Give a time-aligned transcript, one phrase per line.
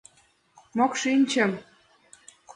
[0.77, 1.51] —Мокшинчым!